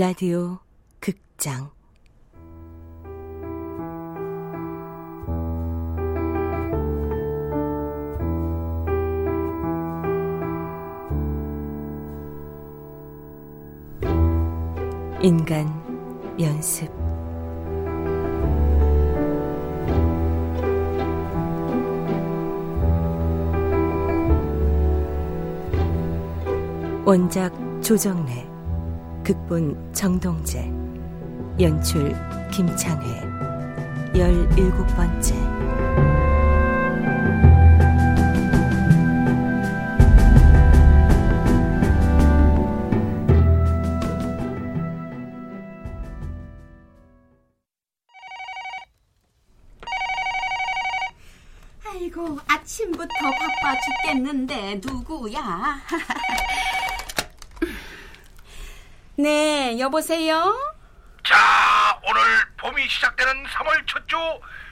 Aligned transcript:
라디오 0.00 0.58
극장. 0.98 1.70
인간 15.20 15.68
연습. 16.40 16.90
원작 27.04 27.52
조정래 27.82 28.49
극본 29.24 29.92
정동재 29.92 30.70
연출 31.60 32.14
김창회 32.50 33.22
열일곱 34.16 34.86
번째 34.96 35.34
아침부터 52.70 53.06
바빠 53.06 53.78
죽겠는데 53.80 54.80
누구야? 54.84 55.80
네 59.20 59.78
여보세요? 59.78 60.56
자, 61.24 61.36
오늘 62.08 62.22
봄이 62.60 62.88
시작되는 62.88 63.44
3월 63.46 63.86
첫 63.86 64.00
주 64.06 64.16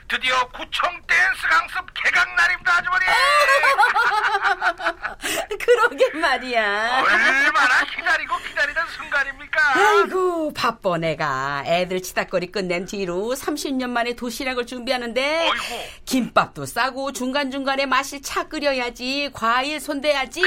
드디어 0.09 0.35
구청 0.49 0.99
댄스 1.07 1.47
강습 1.47 1.85
개강 1.93 2.35
날입니다, 2.35 2.77
아주머니. 2.77 3.05
그러게 5.63 6.09
말이야. 6.17 7.01
얼마나 7.03 7.83
기다리고 7.85 8.35
기다리던 8.37 8.87
순간입니까? 8.87 9.61
아이고 9.75 10.51
바빠 10.53 10.97
내가 10.97 11.61
애들 11.67 12.01
치다거리 12.01 12.51
끝낸 12.51 12.87
뒤로 12.87 13.35
30년 13.35 13.91
만에 13.91 14.15
도시락을 14.15 14.65
준비하는데 14.65 15.47
어이구. 15.47 15.63
김밥도 16.05 16.65
싸고 16.65 17.11
중간중간에 17.13 17.85
마실 17.85 18.23
차 18.23 18.47
끓여야지 18.47 19.29
과일 19.31 19.79
손대야지 19.79 20.41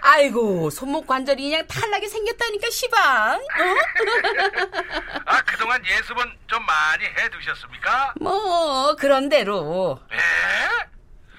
아이고 0.00 0.68
손목 0.70 1.06
관절이 1.06 1.48
그냥 1.48 1.64
탈나게 1.68 2.08
생겼다니까 2.08 2.70
시방 2.70 3.38
어? 3.38 3.40
아, 5.26 5.40
그동안 5.42 5.80
예습은 5.86 6.24
좀 6.48 6.66
많이 6.66 6.75
해두셨습니까? 7.18 8.14
뭐 8.20 8.94
그런 8.96 9.28
대로. 9.28 9.98
예? 10.12 10.16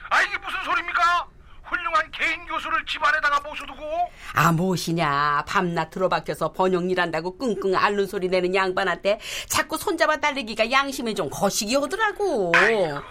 아, 0.10 0.22
이게 0.22 0.38
무슨 0.38 0.64
소리입니까? 0.64 1.28
훌륭한 1.64 2.10
개인 2.12 2.46
교수를 2.46 2.86
집안에다가 2.86 3.42
모셔두고? 3.42 3.84
아 4.36 4.52
무엇이냐? 4.54 5.44
밤낮 5.46 5.90
들어박혀서 5.90 6.54
번영일 6.54 7.02
한다고 7.02 7.38
끙끙 7.38 7.76
앓는 7.76 8.08
소리 8.08 8.30
내는 8.30 8.56
양반한테 8.56 9.20
자꾸 9.50 9.78
손잡아 9.78 10.16
달리기가 10.18 10.72
양심에 10.72 11.14
좀 11.14 11.30
거시기 11.30 11.76
하더라고. 11.76 12.54
아이고, 12.56 13.02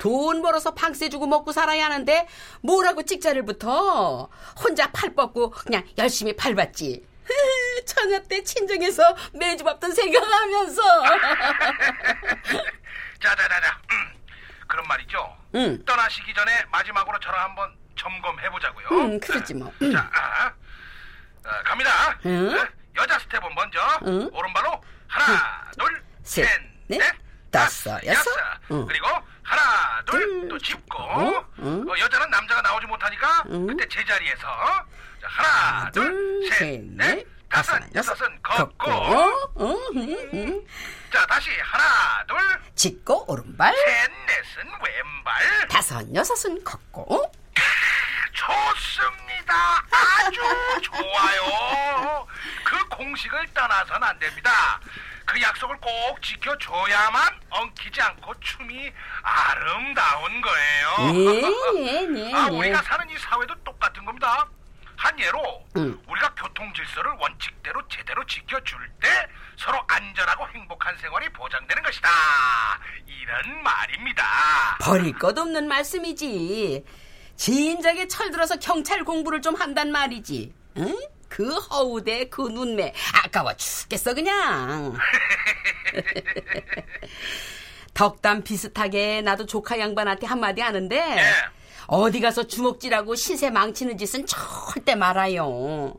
돈 0.00 0.40
벌어서 0.40 0.72
방세 0.72 1.10
주고 1.10 1.26
먹고 1.26 1.52
살아야 1.52 1.84
하는데 1.84 2.26
뭐라고 2.62 3.02
찍자를 3.02 3.44
붙어? 3.44 4.30
혼자 4.64 4.90
팔 4.92 5.14
뻗고 5.14 5.50
그냥 5.50 5.84
열심히 5.98 6.34
팔 6.34 6.54
받지 6.54 7.04
처녀 7.84 8.20
때 8.22 8.42
친정에서 8.42 9.02
매주 9.34 9.64
밥던 9.64 9.92
생각하면서 9.92 10.82
자자자자. 13.22 13.78
음, 13.92 14.12
그런 14.66 14.86
말이죠. 14.86 15.36
응. 15.54 15.84
떠나시기 15.84 16.32
전에 16.34 16.64
마지막으로 16.70 17.18
저랑 17.20 17.44
한번 17.44 17.74
점검해 17.96 18.50
보자고요. 18.50 18.88
응 18.90 19.20
그러지 19.20 19.54
뭐 19.54 19.72
응. 19.82 19.92
자, 19.92 20.10
아, 20.12 20.52
아, 21.44 21.62
갑니다. 21.62 22.18
응? 22.26 22.54
네, 22.54 22.64
여자 22.96 23.18
스텝은 23.18 23.54
먼저 23.54 23.80
응? 24.06 24.28
오른발로 24.32 24.82
하나, 25.08 25.70
둘, 25.78 26.02
셋, 26.22 26.44
셋, 26.46 26.60
넷, 26.88 26.98
넷, 26.98 27.14
다섯, 27.50 28.04
여섯. 28.04 28.30
응. 28.70 28.86
그리고 28.86 29.06
하나, 29.42 30.02
둘, 30.04 30.20
둘, 30.20 30.48
또 30.48 30.58
짚고. 30.58 31.44
응? 31.60 31.86
어, 31.88 31.98
여자는 31.98 32.28
남자가 32.30 32.60
나오지 32.62 32.86
못하니까 32.86 33.44
응. 33.50 33.66
그때 33.66 33.86
제자리에서 33.88 34.40
자, 35.22 35.28
하나, 35.28 35.90
둘, 35.90 36.50
셋, 36.52 36.80
넷, 36.90 37.26
다섯, 37.50 37.80
여섯은 37.94 38.42
걷고. 38.42 38.90
응, 39.60 39.76
응, 39.96 40.30
응. 40.34 40.66
자, 41.12 41.24
다시 41.26 41.50
하나, 41.60 42.24
둘, 42.26 42.36
짚고 42.74 43.30
오른발 43.30 43.74
셋, 43.74 44.10
넷은 44.26 44.70
왼발. 44.82 45.68
다섯 45.68 46.14
여섯은 46.14 46.62
걷고 46.64 47.32
좋습니다. 48.32 49.84
아주 49.90 50.40
좋아요. 50.82 52.26
그 52.64 52.88
공식을 52.88 53.46
떠나선 53.54 54.02
안 54.02 54.18
됩니다. 54.18 54.78
그 55.24 55.40
약속을 55.40 55.76
꼭 55.78 56.22
지켜줘야만 56.22 57.40
엉키지 57.50 58.00
않고 58.00 58.38
춤이 58.40 58.92
아름다운 59.22 60.40
거예요. 60.40 61.12
네, 61.12 62.06
네, 62.06 62.34
아, 62.34 62.48
네. 62.48 62.56
우리가 62.56 62.82
사는 62.82 63.08
이 63.10 63.18
사회도 63.18 63.54
똑같은 63.64 64.04
겁니다. 64.04 64.46
한 64.96 65.18
예로 65.18 65.66
응. 65.76 65.98
교통 66.56 66.72
질서를 66.72 67.12
원칙대로 67.20 67.86
제대로 67.88 68.26
지켜줄 68.26 68.78
때 69.00 69.08
서로 69.58 69.78
안전하고 69.86 70.48
행복한 70.48 70.96
생활이 70.96 71.28
보장되는 71.30 71.82
것이다. 71.82 72.08
이런 73.06 73.62
말입니다. 73.62 74.24
버릴 74.80 75.12
것 75.18 75.38
없는 75.38 75.68
말씀이지. 75.68 76.84
진작에 77.36 78.08
철들어서 78.08 78.58
경찰 78.58 79.04
공부를 79.04 79.42
좀 79.42 79.54
한단 79.54 79.92
말이지. 79.92 80.54
응? 80.78 80.98
그 81.28 81.54
허우대 81.54 82.30
그 82.30 82.48
눈매 82.48 82.94
아까워 83.22 83.54
죽겠어 83.54 84.14
그냥. 84.14 84.96
덕담 87.92 88.44
비슷하게 88.44 89.20
나도 89.22 89.44
조카 89.44 89.78
양반한테 89.78 90.26
한마디 90.26 90.62
하는데 90.62 90.96
예. 90.96 91.22
어디 91.86 92.20
가서 92.20 92.46
주먹질하고 92.46 93.14
신세 93.14 93.50
망치는 93.50 93.98
짓은 93.98 94.26
절대 94.26 94.94
말아요. 94.94 95.94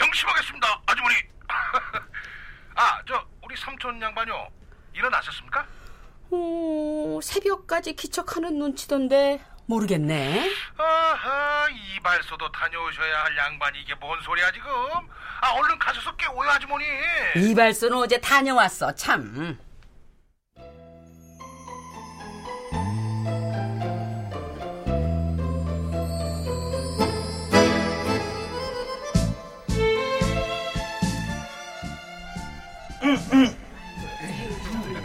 예, 0.00 0.04
명심하겠습니다, 0.04 0.82
아주머니. 0.86 1.14
아, 2.74 3.00
저 3.06 3.24
우리 3.42 3.56
삼촌 3.56 4.00
양반요. 4.00 4.48
일어나셨습니까? 4.94 5.66
어, 6.32 7.20
새벽까지 7.22 7.94
기척하는 7.94 8.58
눈치던데 8.58 9.44
모르겠네. 9.66 10.50
아하, 10.78 11.68
이발소도 11.96 12.50
다녀오셔야 12.50 13.24
할 13.24 13.36
양반이 13.36 13.80
이게 13.82 13.94
뭔 13.96 14.20
소리야 14.22 14.50
지금? 14.52 14.70
아, 15.40 15.50
얼른 15.52 15.78
가셔서 15.78 16.14
깨워요, 16.16 16.50
아주머니. 16.50 16.84
이발소는 17.36 17.96
어제 17.98 18.20
다녀왔어 18.20 18.94
참. 18.94 19.58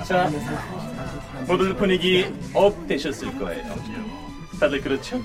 자, 0.05 0.29
모두 1.47 1.75
분위기 1.75 2.25
up 2.53 2.87
되셨을 2.87 3.37
거예요. 3.37 3.75
다들 4.59 4.81
그렇죠? 4.81 5.21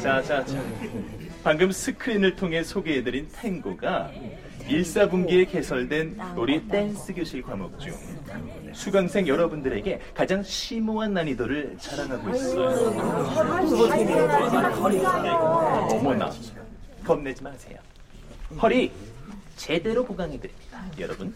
자, 0.00 0.22
자, 0.22 0.44
자. 0.44 0.62
방금 1.42 1.72
스크린을 1.72 2.36
통해 2.36 2.62
소개해드린 2.62 3.28
탱고가 3.40 4.10
일사분기에 4.68 5.46
개설된 5.46 6.18
우리 6.36 6.66
댄스 6.68 7.14
교실 7.14 7.42
과목 7.42 7.80
중 7.80 7.92
수강생 8.72 9.26
여러분들에게 9.26 10.00
가장 10.14 10.42
심오한 10.42 11.14
난이도를 11.14 11.76
자랑하고 11.78 12.30
있어요. 12.34 12.68
어머나, 15.90 16.30
겁내지 17.04 17.42
마세요. 17.42 17.78
허리 18.60 18.92
제대로 19.60 20.04
보강해드립니다, 20.06 20.90
여러분. 20.98 21.34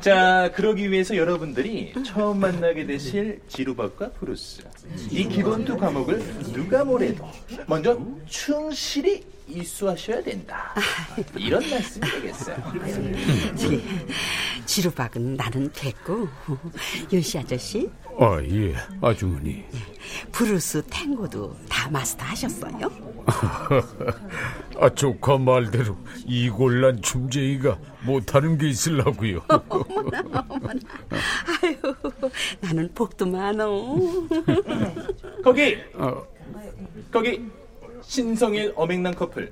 자, 0.00 0.52
그러기 0.54 0.90
위해서 0.90 1.16
여러분들이 1.16 1.94
처음 2.04 2.38
만나게 2.40 2.86
되실 2.86 3.40
지루박과 3.48 4.10
브루스. 4.12 4.62
이 5.10 5.26
기본 5.26 5.64
두 5.64 5.78
과목을 5.78 6.18
누가 6.52 6.84
뭐래도 6.84 7.26
먼저 7.66 7.98
충실히 8.28 9.24
이수하셔야 9.48 10.22
된다. 10.22 10.74
이런 11.36 11.68
말씀이 11.68 12.04
되겠어요. 12.10 12.56
지루박은 14.66 15.34
나는 15.36 15.70
됐고 15.72 16.28
윤씨 17.12 17.38
아저씨 17.38 17.88
아, 18.18 18.40
예, 18.42 18.74
아주머니. 19.02 19.62
블루스 20.32 20.82
탱고도 20.90 21.54
다 21.68 21.90
마스터 21.90 22.24
하셨어요? 22.24 22.90
아, 24.80 24.88
조카 24.94 25.36
말대로 25.36 25.96
이골난 26.26 27.02
춤쟁이가 27.02 27.78
못하는 28.04 28.56
게 28.56 28.68
있을라고요. 28.68 29.42
어머나, 29.48 30.22
어머나. 30.48 30.80
아유, 31.62 31.76
나는 32.60 32.90
복도 32.94 33.26
많어. 33.26 33.68
거기 35.44 35.76
거기 37.12 37.44
신성일 38.06 38.72
엄앵란 38.76 39.14
커플. 39.14 39.50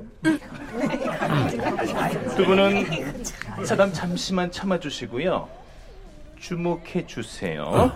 두 2.37 2.45
분은 2.45 3.25
사담 3.65 3.93
잠시만 3.93 4.51
참아주시고요. 4.53 5.49
주목해 6.39 7.07
주세요. 7.07 7.93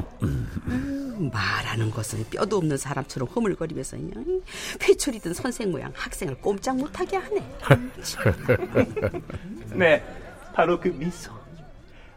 말하는 1.33 1.91
것은 1.91 2.25
뼈도 2.31 2.57
없는 2.59 2.77
사람처럼 2.77 3.29
허물거리면서 3.29 3.97
그냥 3.99 4.43
회초리든 4.83 5.35
선생 5.35 5.71
모양 5.71 5.93
학생을 5.95 6.37
꼼짝 6.41 6.77
못하게 6.77 7.17
하네. 7.19 7.45
네 9.75 10.03
바로 10.55 10.81
그 10.81 10.89
미소. 10.89 11.31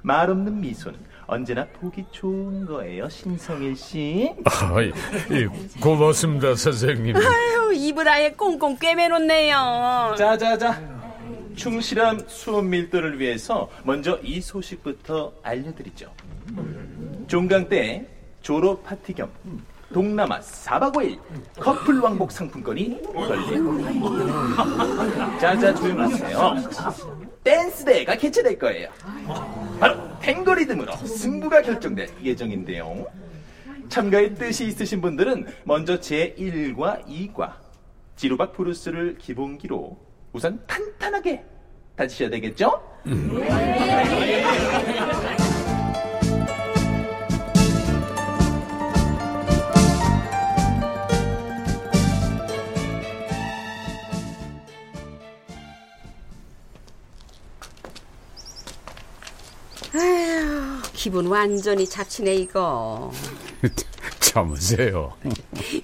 말 0.02 0.30
없는 0.32 0.60
미소는 0.62 0.98
언제나 1.32 1.66
보기 1.80 2.04
좋은 2.12 2.66
거예요 2.66 3.08
신성일 3.08 3.74
씨. 3.78 4.34
아, 4.44 4.76
예, 4.84 5.46
고맙습니다, 5.80 6.56
선생님. 6.56 7.16
아유, 7.16 7.72
입을 7.74 8.06
아예 8.10 8.32
꽁꽁 8.32 8.76
꿰매놓네요. 8.78 10.16
자 10.18 10.38
자 10.38 10.58
자. 10.58 10.78
충실한 11.56 12.26
수업 12.28 12.66
밀도를 12.66 13.18
위해서 13.20 13.70
먼저 13.84 14.20
이 14.24 14.42
소식부터 14.42 15.32
알려드리죠. 15.42 16.12
종강 17.28 17.70
때 17.70 18.06
졸업 18.42 18.84
파티 18.84 19.14
겸 19.14 19.30
동남아 19.94 20.40
4박 20.40 20.94
5일 20.94 21.20
커플 21.60 22.00
왕복 22.00 22.32
상품권이 22.32 23.02
걸린 23.14 23.80
자자 25.40 25.74
조용하세요. 25.76 26.56
댄스 27.44 27.86
대회가 27.86 28.16
개최될 28.16 28.58
거예요. 28.60 28.90
바로 29.80 30.11
탱고 30.22 30.54
리듬으로 30.56 30.96
승부가 30.98 31.62
결정될 31.62 32.10
예정인데요 32.24 33.06
참가의 33.90 34.36
뜻이 34.36 34.68
있으신 34.68 35.02
분들은 35.02 35.46
먼저 35.66 36.00
제1과 36.00 37.06
2과 37.06 37.54
지루박 38.16 38.54
브루스를 38.54 39.18
기본기로 39.18 39.98
우선 40.34 40.62
탄탄하게 40.68 41.44
다지셔야 41.96 42.30
되겠죠? 42.30 42.82
기분 61.02 61.26
완전히 61.26 61.90
잡치네 61.90 62.36
이거. 62.36 63.12
참으세요. 64.22 65.12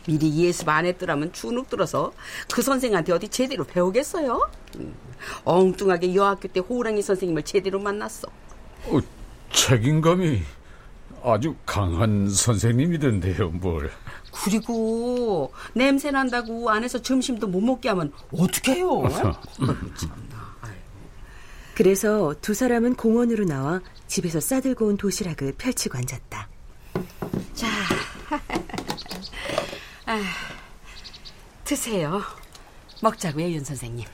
미리 0.05 0.45
예습 0.45 0.69
안 0.69 0.85
했더라면 0.85 1.33
주눅 1.33 1.71
들어서 1.71 2.13
그 2.53 2.61
선생한테 2.61 3.13
어디 3.13 3.27
제대로 3.27 3.63
배우겠어요? 3.63 4.47
음, 4.75 4.93
엉뚱하게 5.43 6.13
여학교 6.13 6.47
때 6.49 6.59
호랑이 6.59 7.01
선생님을 7.01 7.41
제대로 7.41 7.79
만났어. 7.79 8.27
어, 8.85 8.99
책임감이 9.51 10.43
아주 11.23 11.55
강한 11.65 12.29
선생님이던데요, 12.29 13.49
뭘. 13.49 13.89
그리고 14.31 15.51
냄새 15.73 16.11
난다고 16.11 16.69
안에서 16.69 17.01
점심도 17.01 17.47
못 17.47 17.61
먹게 17.61 17.89
하면 17.89 18.13
어떡해요? 18.31 19.01
그래서 21.77 22.33
두 22.41 22.55
사람은 22.55 22.95
공원으로 22.95 23.45
나와 23.45 23.81
집에서 24.07 24.39
싸들고 24.39 24.87
온 24.87 24.97
도시락을 24.97 25.53
펼치고 25.59 25.95
앉았다. 25.95 26.49
자, 27.53 27.67
아, 30.07 30.19
드세요. 31.63 32.23
먹자고요, 33.03 33.49
윤 33.49 33.63
선생님. 33.63 34.07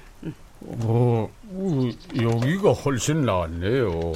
어, 0.60 1.30
어, 1.42 1.89
여기가 2.21 2.74
훨씬 2.74 3.21
낫네요. 3.21 4.12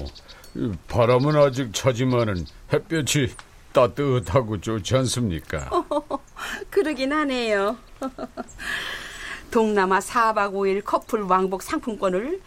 이 0.56 0.72
바람은 0.90 1.38
아직 1.38 1.74
차지만은 1.74 2.46
햇볕이 2.74 3.34
따뜻하고 3.72 4.60
좋지 4.60 4.94
않습니까? 4.98 5.70
그러긴 6.70 7.14
하네요. 7.14 7.78
동남아 9.52 10.00
4박 10.00 10.52
5일 10.52 10.84
커플 10.84 11.22
왕복 11.22 11.64
상품권을 11.64 12.42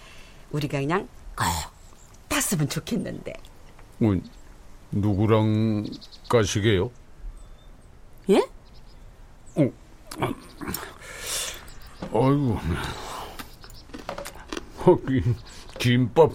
우리가 0.53 0.81
그냥 0.81 1.09
꼭 1.37 1.47
땄으면 2.29 2.69
좋겠는데. 2.69 3.33
어, 4.01 4.21
누구랑 4.93 5.87
가시게요? 6.29 6.91
예? 8.31 8.39
어, 9.57 9.73
아, 10.21 10.35
아이고. 12.03 12.59
어, 14.87 14.97
이 15.11 15.23
김밥 15.79 16.33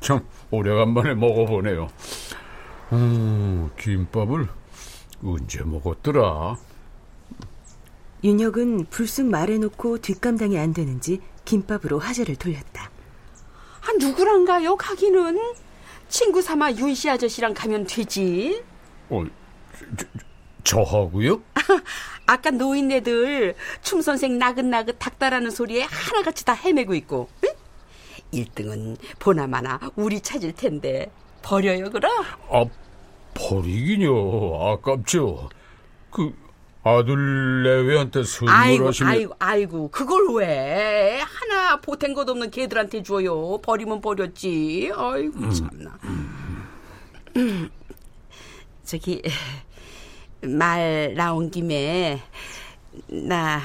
참 0.00 0.24
오래간만에 0.50 1.14
먹어보네요. 1.14 1.88
음, 2.92 3.70
김밥을 3.78 4.48
언제 5.24 5.62
먹었더라? 5.62 6.56
윤혁은 8.22 8.86
불쑥 8.86 9.26
말해놓고 9.26 9.98
뒷감당이 9.98 10.58
안 10.58 10.72
되는지 10.74 11.20
김밥으로 11.44 11.98
화제를 11.98 12.36
돌렸다. 12.36 12.90
아, 14.00 14.06
누구랑 14.06 14.44
가요, 14.46 14.76
가기는? 14.76 15.38
친구 16.08 16.40
삼아 16.42 16.72
윤씨 16.72 17.08
아저씨랑 17.10 17.54
가면 17.54 17.86
되지. 17.86 18.62
어, 19.10 19.24
저, 19.78 20.06
저, 20.64 20.84
저하고요? 20.84 21.40
아 22.26 22.36
까 22.36 22.50
노인네들 22.50 23.56
춤 23.82 24.00
선생 24.02 24.38
나긋나긋 24.38 24.96
닥다라는 24.98 25.50
소리에 25.50 25.82
하나같이 25.82 26.44
다 26.44 26.52
헤매고 26.54 26.94
있고. 26.94 27.28
응? 27.44 27.48
1등은 28.32 28.96
보나마나 29.18 29.78
우리 29.96 30.20
찾을 30.20 30.52
텐데. 30.54 31.10
버려요, 31.42 31.90
그럼? 31.90 32.10
아, 32.50 32.64
버리긴요. 33.34 34.64
아깝죠. 34.72 35.48
그 36.10 36.32
아들 36.82 37.62
내외한테 37.62 38.20
아이고, 38.20 38.92
선물하시면 38.92 39.12
아이고, 39.12 39.34
아이고, 39.38 39.90
그걸 39.90 40.34
왜 40.34 41.20
하나 41.20 41.80
보탠 41.80 42.14
것 42.14 42.28
없는 42.28 42.50
개들한테 42.50 43.02
줘요? 43.02 43.58
버리면 43.58 44.00
버렸지. 44.00 44.90
아이고 44.94 45.50
참나. 45.50 45.98
음, 47.36 47.70
저기 48.84 49.22
말 50.42 51.14
나온 51.16 51.50
김에 51.50 52.22
나 53.08 53.60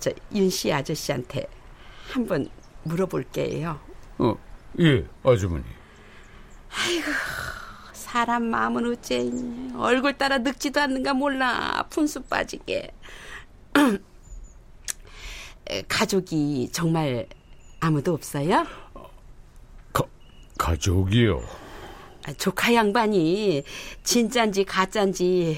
저 0.00 0.10
윤씨 0.34 0.72
아저씨한테 0.72 1.46
한번 2.10 2.48
물어볼게요. 2.82 3.78
어, 4.18 4.34
예, 4.80 5.04
아주머니. 5.22 5.64
사람 8.12 8.44
마음은 8.44 8.84
어째 8.92 9.30
얼굴 9.74 10.18
따라 10.18 10.36
늙지도 10.36 10.82
않는가 10.82 11.14
몰라 11.14 11.86
푼수 11.88 12.20
빠지게 12.20 12.90
에, 15.70 15.82
가족이 15.88 16.68
정말 16.72 17.26
아무도 17.80 18.12
없어요? 18.12 18.66
가, 19.94 20.04
가족이요. 20.58 21.42
아, 22.26 22.34
조카 22.34 22.74
양반이 22.74 23.62
진짠지 24.04 24.64
가짠지 24.64 25.56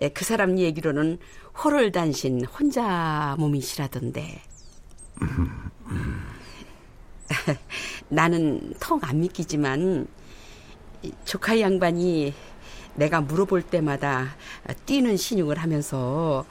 에, 0.00 0.08
그 0.08 0.24
사람 0.24 0.58
얘기로는 0.58 1.20
호롤단신 1.62 2.46
혼자 2.46 3.36
몸이시라던데 3.38 4.42
나는 8.08 8.74
통안 8.80 9.20
믿기지만 9.20 10.02
이 10.02 10.21
조카 11.24 11.58
양반이 11.60 12.34
내가 12.94 13.20
물어볼 13.20 13.62
때마다 13.62 14.34
뛰는 14.86 15.16
신용을 15.16 15.58
하면서 15.58 16.44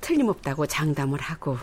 틀림없다고 0.00 0.66
장담을 0.66 1.20
하고 1.20 1.58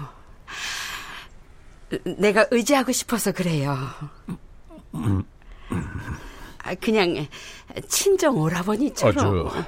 내가 2.18 2.46
의지하고 2.52 2.92
싶어서 2.92 3.32
그래요. 3.32 3.78
아, 6.64 6.76
그냥 6.76 7.28
친정 7.88 8.38
오라버니처럼. 8.38 9.48
아, 9.48 9.52
저, 9.52 9.66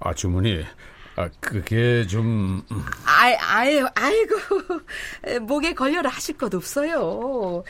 아주머니, 0.00 0.64
아, 1.16 1.30
그게 1.40 2.06
좀 2.06 2.62
아이, 3.06 3.34
아이, 3.34 3.82
아이고, 3.94 4.36
목에 5.42 5.72
걸려라 5.74 6.10
하실 6.10 6.36
것 6.36 6.54
없어요. 6.54 7.64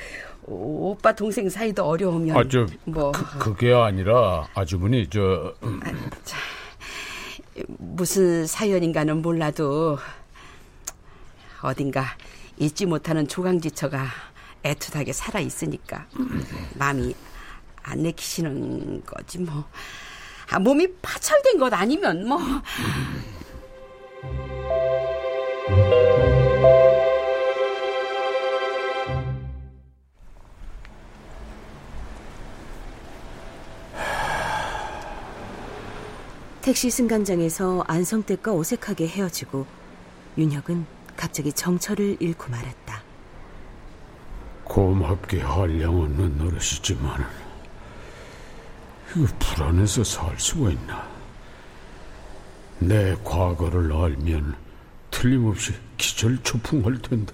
오, 0.46 0.90
오빠 0.92 1.12
동생 1.14 1.48
사이도 1.48 1.84
어려우면 1.84 2.36
아, 2.36 2.44
저 2.48 2.66
뭐 2.84 3.12
그, 3.12 3.38
그게 3.38 3.72
아니라 3.72 4.46
아주머니 4.54 5.08
저 5.08 5.54
음, 5.64 5.80
무슨 7.78 8.46
사연인가는 8.46 9.22
몰라도 9.22 9.98
어딘가 11.62 12.04
잊지 12.58 12.86
못하는 12.86 13.26
조강지처가 13.26 14.06
애틋하게 14.62 15.12
살아 15.12 15.40
있으니까 15.40 16.06
마음이 16.74 17.14
안 17.82 18.02
내키시는 18.02 19.02
거지 19.04 19.38
뭐. 19.38 19.64
아, 20.50 20.58
몸이 20.60 20.86
파찰된 21.02 21.58
것 21.58 21.72
아니면 21.72 22.28
뭐. 22.28 22.38
택시 36.66 36.90
승강장에서 36.90 37.84
안성댁과 37.86 38.52
어색하게 38.52 39.06
헤어지고 39.06 39.64
윤혁은 40.36 40.84
갑자기 41.16 41.52
정처를 41.52 42.16
잃고 42.18 42.50
말았다. 42.50 43.04
고맙게 44.64 45.42
한량 45.42 45.96
없는 46.00 46.38
노릇이지만 46.38 47.24
이거 49.14 49.26
불안해서 49.38 50.02
살 50.02 50.36
수가 50.40 50.70
있나? 50.70 51.08
내 52.80 53.14
과거를 53.22 53.92
알면 53.92 54.56
틀림없이 55.12 55.72
기절초풍할 55.98 57.00
텐데. 57.00 57.32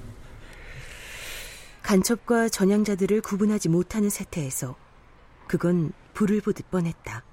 간첩과 1.83 2.51
전향자들을 2.51 3.23
구분하지 3.23 3.71
못하는 3.71 4.11
세태에서 4.11 4.77
그건 5.47 5.93
불을 6.13 6.43
보듯 6.43 6.71
뻔했다. 6.71 7.32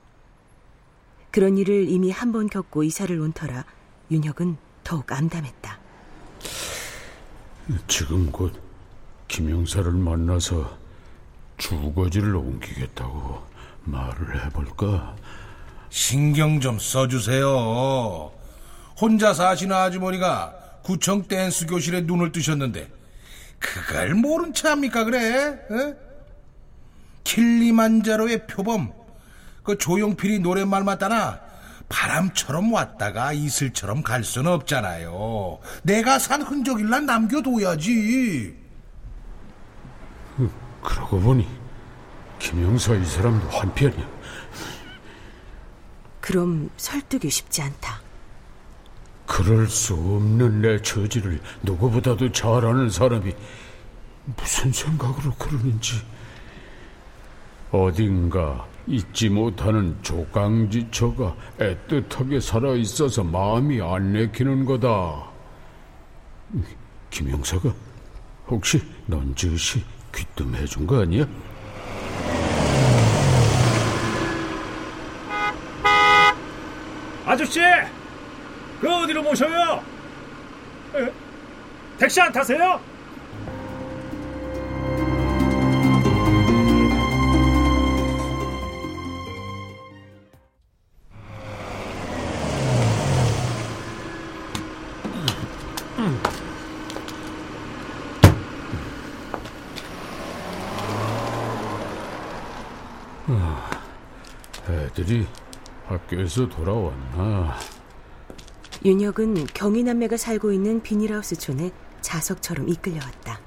그런 1.31 1.57
일을 1.57 1.87
이미 1.89 2.11
한 2.11 2.31
번 2.31 2.49
겪고 2.49 2.83
이사를 2.83 3.17
온 3.19 3.31
터라 3.33 3.65
윤혁은 4.11 4.57
더욱 4.83 5.11
암담했다. 5.11 5.79
지금 7.87 8.31
곧 8.31 8.53
김영사를 9.27 9.91
만나서 9.91 10.77
주거지를 11.57 12.35
옮기겠다고 12.35 13.43
말을 13.83 14.45
해볼까? 14.45 15.15
신경 15.89 16.59
좀 16.59 16.79
써주세요. 16.79 18.31
혼자 18.99 19.33
사시는 19.33 19.75
아주머니가 19.75 20.55
구청 20.83 21.23
댄스 21.27 21.67
교실에 21.67 22.01
눈을 22.01 22.31
뜨셨는데 22.31 22.91
그걸 23.59 24.15
모른 24.15 24.53
체 24.53 24.67
합니까 24.69 25.03
그래? 25.03 25.19
에? 25.69 25.95
킬리만자로의 27.23 28.47
표범 28.47 28.91
그 29.63 29.77
조용필이 29.77 30.39
노랫말 30.39 30.83
맞다나 30.83 31.39
바람처럼 31.89 32.71
왔다가 32.71 33.33
이슬처럼 33.33 34.03
갈 34.03 34.23
수는 34.23 34.51
없잖아요. 34.51 35.59
내가 35.83 36.19
산 36.19 36.41
흔적일란 36.41 37.05
남겨둬야지. 37.05 38.55
그러고 40.83 41.19
보니 41.19 41.47
김영사 42.37 42.95
이 42.95 43.05
사람도 43.05 43.49
한편이야. 43.49 44.07
그럼 46.21 46.69
설득이 46.77 47.29
쉽지 47.29 47.61
않다. 47.63 48.01
그럴 49.25 49.67
수 49.67 49.93
없는 49.93 50.61
내 50.61 50.81
처지를 50.81 51.41
누구보다도 51.63 52.31
잘 52.31 52.65
아는 52.65 52.89
사람이 52.89 53.33
무슨 54.37 54.71
생각으로 54.71 55.33
그러는지 55.35 56.01
어딘가 57.71 58.65
잊지 58.87 59.29
못하는 59.29 59.95
조강지처가 60.01 61.35
애틋하게 61.59 62.41
살아있어서 62.41 63.23
마음이 63.23 63.81
안 63.81 64.13
내키는 64.13 64.65
거다. 64.65 65.29
김영사가 67.11 67.71
혹시 68.47 68.81
넌지시 69.05 69.83
귀뜸해준 70.15 70.87
거 70.87 71.01
아니야? 71.01 71.25
아저씨! 77.25 77.59
그 78.81 78.91
어디로 78.91 79.21
모셔요? 79.21 79.83
에? 80.95 81.13
택시 81.99 82.19
안 82.19 82.31
타세요? 82.31 82.79
애들이 104.89 105.27
학교에서 105.87 106.47
돌아왔나? 106.49 107.55
윤혁은 108.83 109.45
경희 109.53 109.83
남매가 109.83 110.17
살고 110.17 110.51
있는 110.51 110.81
비닐하우스촌에 110.81 111.71
자석처럼 112.01 112.69
이끌려왔다. 112.69 113.39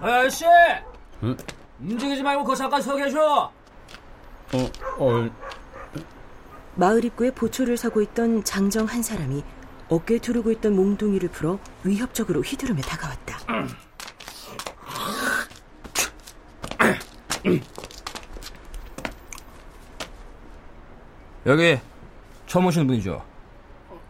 아저씨! 0.00 0.44
응? 1.22 1.36
움직이지 1.80 2.22
말고 2.22 2.44
거 2.44 2.54
잠깐 2.54 2.80
서 2.80 2.96
계셔! 2.96 3.52
어, 4.52 4.70
어, 4.98 5.30
마을 6.74 7.04
입구에 7.04 7.30
보초를 7.30 7.76
서고 7.76 8.00
있던 8.02 8.42
장정 8.42 8.86
한 8.86 9.02
사람이 9.02 9.44
어깨에 9.88 10.18
두르고 10.18 10.50
있던 10.52 10.74
몽둥이를 10.74 11.28
풀어 11.28 11.58
위협적으로 11.84 12.40
휘두르며 12.40 12.80
다가왔다. 12.82 13.38
여기 21.46 21.78
처음 22.46 22.66
오시는 22.66 22.86
분이죠? 22.86 23.22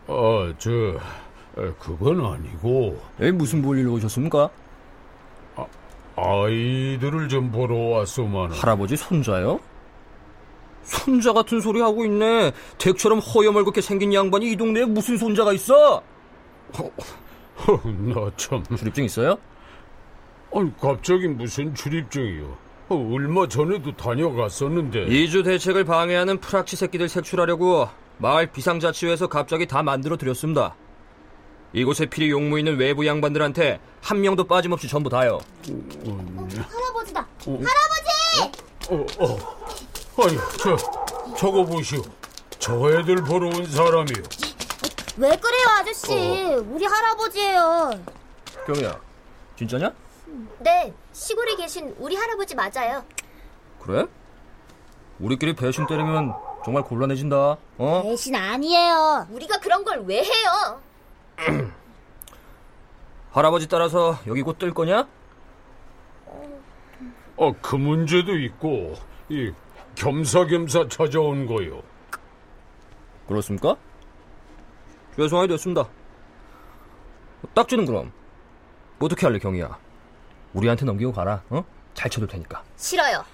아, 0.08 0.52
저, 0.58 0.70
에, 0.70 1.72
그건 1.78 2.24
아니고 2.24 3.00
여기 3.20 3.32
무슨 3.32 3.62
볼일로 3.62 3.92
오셨습니까? 3.94 4.50
아이들을 6.16 7.28
좀 7.28 7.50
보러 7.50 7.76
왔소만. 7.76 8.50
할아버지 8.52 8.96
손자요? 8.96 9.60
손자 10.82 11.32
같은 11.32 11.60
소리 11.60 11.80
하고 11.80 12.04
있네. 12.04 12.52
댁처럼 12.78 13.20
허여멀겋게 13.20 13.80
생긴 13.80 14.12
양반이 14.12 14.50
이 14.50 14.56
동네에 14.56 14.84
무슨 14.86 15.16
손자가 15.16 15.52
있어? 15.52 16.02
나 16.74 18.30
참. 18.36 18.62
출입증 18.76 19.04
있어요? 19.04 19.38
아니, 20.52 20.76
갑자기 20.78 21.28
무슨 21.28 21.74
출입증이요? 21.74 22.56
어, 22.90 22.96
얼마 23.14 23.46
전에도 23.46 23.96
다녀갔었는데. 23.96 25.06
이주 25.06 25.44
대책을 25.44 25.84
방해하는 25.84 26.40
프락치 26.40 26.74
새끼들 26.74 27.08
색출하려고 27.08 27.88
마을 28.18 28.50
비상자치회에서 28.50 29.28
갑자기 29.28 29.66
다 29.66 29.82
만들어 29.82 30.16
드렸습니다. 30.16 30.74
이곳에 31.72 32.06
필히 32.06 32.30
용무 32.30 32.58
있는 32.58 32.76
외부 32.76 33.06
양반들한테 33.06 33.78
한 34.02 34.20
명도 34.20 34.42
빠짐없이 34.44 34.88
전부 34.88 35.08
다요. 35.08 35.38
할아버지다. 35.64 37.26
어, 38.90 39.06
어. 39.20 39.38
아니, 40.24 40.36
저, 40.58 40.76
저거 41.36 41.64
보시오. 41.64 42.02
저 42.58 42.74
애들 42.90 43.16
보러 43.22 43.46
온 43.46 43.64
사람이요. 43.66 44.22
왜 45.16 45.36
그래요, 45.36 45.66
아저씨? 45.78 46.12
우리 46.72 46.84
할아버지예요. 46.84 47.90
경이야, 48.66 49.00
진짜냐? 49.56 49.92
네, 50.58 50.92
시골에 51.12 51.56
계신 51.56 51.94
우리 51.98 52.14
할아버지 52.16 52.54
맞아요. 52.54 53.04
그래? 53.80 54.06
우리끼리 55.18 55.54
배신 55.54 55.86
때리면 55.86 56.32
정말 56.64 56.82
곤란해진다. 56.82 57.56
어? 57.78 58.02
대신 58.04 58.34
아니에요. 58.34 59.26
우리가 59.30 59.58
그런 59.58 59.84
걸 59.84 59.98
왜 60.06 60.22
해요? 60.22 60.80
할아버지 63.32 63.68
따라서 63.68 64.18
여기 64.26 64.42
곧 64.42 64.58
뜰 64.58 64.74
거냐? 64.74 65.06
아, 67.38 67.52
그 67.62 67.76
문제도 67.76 68.36
있고, 68.36 68.94
이, 69.30 69.50
겸사겸사 69.94 70.88
찾아온 70.88 71.46
거요. 71.46 71.82
그렇습니까? 73.26 73.76
죄송하게 75.16 75.48
됐습니다. 75.48 75.88
딱지는 77.54 77.86
그럼 77.86 78.12
어떻게 78.98 79.26
할래 79.26 79.38
경이야? 79.38 79.78
우리한테 80.54 80.84
넘기고 80.84 81.12
가라. 81.12 81.42
어? 81.50 81.64
잘 81.94 82.10
쳐줄 82.10 82.28
테니까. 82.28 82.62
싫어요. 82.76 83.24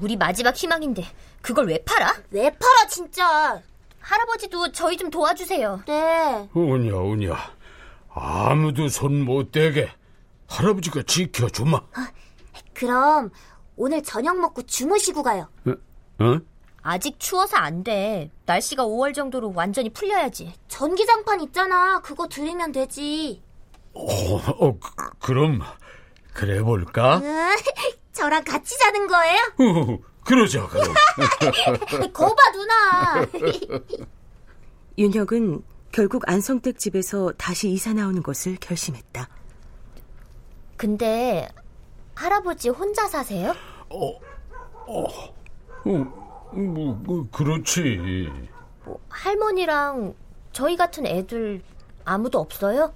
우리 0.00 0.16
마지막 0.16 0.56
희망인데 0.56 1.04
그걸 1.42 1.66
왜 1.66 1.78
팔아? 1.84 2.14
왜 2.30 2.50
팔아 2.50 2.86
진짜? 2.88 3.60
할아버지도 4.00 4.72
저희 4.72 4.96
좀 4.96 5.10
도와주세요. 5.10 5.82
네. 5.86 6.48
오냐 6.54 6.96
오냐 6.96 7.36
아무도 8.08 8.88
손 8.88 9.24
못 9.24 9.52
대게 9.52 9.90
할아버지가 10.48 11.02
지켜주마. 11.06 11.76
아, 11.94 12.08
그럼 12.74 13.30
오늘 13.76 14.02
저녁 14.02 14.38
먹고 14.38 14.62
주무시고 14.62 15.22
가요. 15.22 15.48
어? 15.66 15.70
어? 16.24 16.40
아직 16.82 17.18
추워서 17.18 17.56
안 17.56 17.84
돼. 17.84 18.30
날씨가 18.44 18.84
5월 18.84 19.14
정도로 19.14 19.52
완전히 19.54 19.90
풀려야지. 19.90 20.52
전기장판 20.68 21.40
있잖아. 21.42 22.00
그거 22.00 22.28
들이면 22.28 22.72
되지. 22.72 23.42
어, 23.94 24.04
어 24.04 24.78
그, 24.78 24.90
그럼 25.20 25.60
그래 26.32 26.62
볼까? 26.62 27.18
으, 27.18 27.22
저랑 28.12 28.44
같이 28.44 28.78
자는 28.78 29.06
거예요? 29.06 29.38
어, 29.58 29.98
그러자, 30.24 30.66
그럼. 30.66 30.94
거봐 32.12 32.50
누나. 32.52 33.26
윤혁은 34.98 35.62
결국 35.92 36.22
안성댁 36.26 36.78
집에서 36.78 37.32
다시 37.36 37.70
이사 37.70 37.92
나오는 37.92 38.22
것을 38.22 38.56
결심했다. 38.60 39.28
근데 40.76 41.48
할아버지 42.14 42.68
혼자 42.70 43.06
사세요? 43.06 43.54
어, 43.88 44.18
어, 44.86 45.04
어, 45.84 46.31
뭐, 46.52 46.94
뭐 47.02 47.26
그렇지. 47.30 48.28
뭐, 48.84 48.98
할머니랑 49.08 50.14
저희 50.52 50.76
같은 50.76 51.06
애들 51.06 51.62
아무도 52.04 52.38
없어요? 52.40 52.92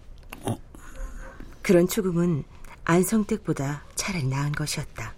그런 1.62 1.88
죽음은 1.88 2.44
안성댁보다 2.84 3.82
차라리 3.94 4.25
나은 4.26 4.52
것이었다. 4.52 5.14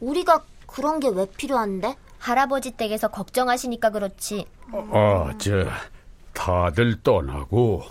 우리가 0.00 0.44
그런 0.66 0.98
게 1.00 1.08
왜 1.08 1.26
필요한데? 1.26 1.96
할아버지 2.18 2.72
댁에서 2.72 3.08
걱정하시니까 3.08 3.90
그렇지. 3.90 4.46
아, 4.72 5.32
저 5.38 5.66
다들 6.32 7.02
떠나고 7.02 7.82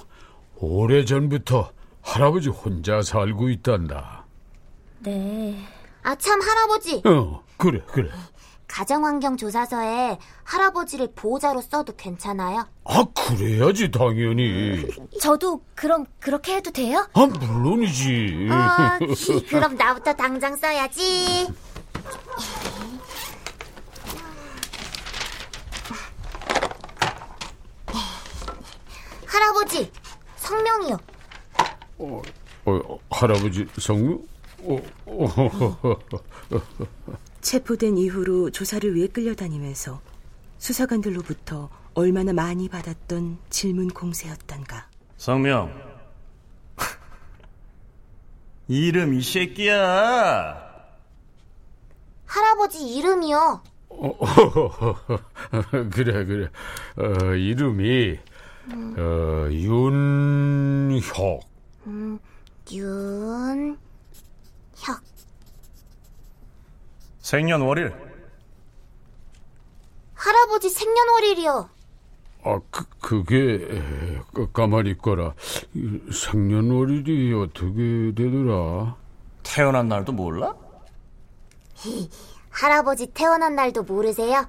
오래전부터 0.57 1.71
할아버지 2.01 2.49
혼자 2.49 3.01
살고 3.01 3.49
있단다. 3.49 4.25
네. 4.99 5.57
아, 6.01 6.15
참, 6.15 6.41
할아버지. 6.41 7.01
어, 7.05 7.43
그래, 7.57 7.81
그래. 7.87 8.09
가정환경조사서에 8.67 10.17
할아버지를 10.43 11.11
보호자로 11.15 11.61
써도 11.61 11.95
괜찮아요? 11.95 12.67
아, 12.85 13.05
그래야지, 13.15 13.91
당연히. 13.91 14.87
저도 15.21 15.63
그럼 15.75 16.05
그렇게 16.19 16.55
해도 16.55 16.71
돼요? 16.71 17.07
아, 17.13 17.25
물론이지. 17.25 18.47
어, 18.51 18.99
그럼 19.49 19.75
나부터 19.75 20.13
당장 20.13 20.55
써야지. 20.55 21.47
할아버지, 29.25 29.91
성명이요. 30.37 30.97
어, 31.99 32.21
어, 32.65 32.99
할아버지 33.09 33.65
성우? 33.79 34.21
어, 34.65 34.77
어, 35.05 35.97
체포된 37.43 37.97
이후로 37.97 38.49
조사를 38.51 38.95
위해 38.95 39.07
끌려다니면서 39.07 40.01
수사관들로부터 40.57 41.69
얼마나 41.93 42.31
많이 42.33 42.69
받았던 42.69 43.37
질문 43.49 43.89
공세였던가. 43.89 44.87
성명. 45.17 45.71
이름 48.67 49.13
이 49.13 49.21
새끼야. 49.21 50.63
할아버지 52.25 52.79
이름이요. 52.95 53.61
그래, 55.91 56.25
그래. 56.25 56.49
어, 56.97 57.35
이름이 57.35 58.17
음. 58.69 58.95
어, 58.97 59.47
윤혁. 59.51 61.41
음, 61.87 62.17
윤, 62.71 63.77
혁. 64.77 65.01
생년월일. 67.23 67.91
할아버지 70.13 70.69
생년월일이요. 70.69 71.69
아, 72.43 72.59
그, 72.69 72.83
그게 72.99 73.59
그, 74.33 74.51
가만히 74.51 74.91
있거라. 74.91 75.33
이 75.73 75.99
생년월일이 76.11 77.33
어떻게 77.33 78.13
되더라? 78.13 78.97
태어난 79.41 79.87
날도 79.87 80.11
몰라? 80.11 80.53
할아버지 82.49 83.07
태어난 83.07 83.55
날도 83.55 83.83
모르세요? 83.83 84.45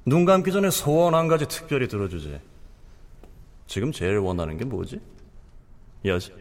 눈 0.04 0.24
감기 0.24 0.52
전에 0.52 0.70
소원 0.70 1.14
한 1.14 1.28
가지 1.28 1.46
특별히 1.46 1.88
들어주지. 1.88 2.40
지금 3.66 3.92
제일 3.92 4.18
원하는 4.18 4.56
게 4.56 4.64
뭐지? 4.64 5.00
여지. 6.04 6.32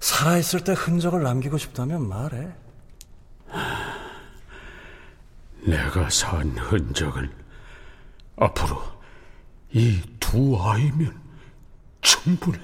살아있을 0.00 0.64
때 0.64 0.72
흔적을 0.72 1.22
남기고 1.22 1.58
싶다면 1.58 2.08
말해. 2.08 2.48
내가 5.66 6.08
산 6.10 6.50
흔적을 6.56 7.30
앞으로 8.36 8.80
이 9.72 10.00
두 10.20 10.58
아이면 10.60 11.18
충분해. 12.02 12.60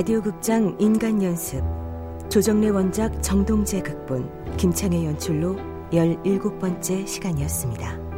라디오 0.00 0.22
극장 0.22 0.74
인간 0.78 1.22
연습 1.22 1.62
조정래 2.30 2.70
원작 2.70 3.22
정동재 3.22 3.82
극본 3.82 4.56
김창의 4.56 5.04
연출로 5.04 5.56
17번째 5.92 7.06
시간이었습니다. 7.06 8.09